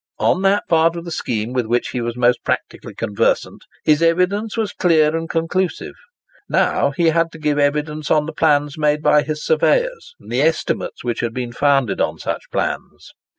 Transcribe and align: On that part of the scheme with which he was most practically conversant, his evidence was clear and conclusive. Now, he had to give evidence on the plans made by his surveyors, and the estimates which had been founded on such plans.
On 0.17 0.41
that 0.41 0.63
part 0.67 0.95
of 0.95 1.05
the 1.05 1.11
scheme 1.11 1.53
with 1.53 1.67
which 1.67 1.89
he 1.89 2.01
was 2.01 2.17
most 2.17 2.43
practically 2.43 2.95
conversant, 2.95 3.61
his 3.85 4.01
evidence 4.01 4.57
was 4.57 4.73
clear 4.73 5.15
and 5.15 5.29
conclusive. 5.29 5.93
Now, 6.49 6.89
he 6.89 7.09
had 7.09 7.31
to 7.33 7.37
give 7.37 7.59
evidence 7.59 8.09
on 8.09 8.25
the 8.25 8.33
plans 8.33 8.79
made 8.79 9.03
by 9.03 9.21
his 9.21 9.45
surveyors, 9.45 10.15
and 10.19 10.31
the 10.31 10.41
estimates 10.41 11.03
which 11.03 11.19
had 11.19 11.35
been 11.35 11.51
founded 11.53 12.01
on 12.01 12.17
such 12.17 12.49
plans. 12.51 13.11